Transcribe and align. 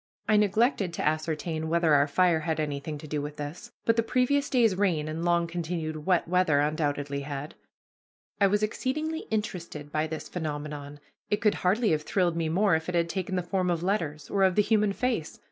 I 0.27 0.35
neglected 0.35 0.93
to 0.93 1.07
ascertain 1.07 1.69
whether 1.69 1.93
our 1.93 2.07
fire 2.07 2.39
had 2.39 2.59
anything 2.59 2.97
to 2.97 3.07
do 3.07 3.21
with 3.21 3.37
this, 3.37 3.71
but 3.85 3.97
the 3.97 4.01
previous 4.01 4.49
day's 4.49 4.73
rain 4.75 5.07
and 5.07 5.23
long 5.23 5.45
continued 5.45 6.07
wet 6.07 6.27
weather 6.27 6.59
undoubtedly 6.59 7.19
had. 7.19 7.53
I 8.39 8.47
was 8.47 8.63
exceedingly 8.63 9.27
interested 9.29 9.91
by 9.91 10.07
this 10.07 10.27
phenomenon. 10.27 10.99
It 11.29 11.39
could 11.39 11.53
hardly 11.61 11.91
have 11.91 12.01
thrilled 12.01 12.35
me 12.35 12.49
more 12.49 12.73
if 12.75 12.89
it 12.89 12.95
had 12.95 13.09
taken 13.09 13.35
the 13.35 13.43
form 13.43 13.69
of 13.69 13.83
letters, 13.83 14.27
or 14.27 14.41
of 14.41 14.55
the 14.55 14.63
human 14.63 14.91
face. 14.91 15.37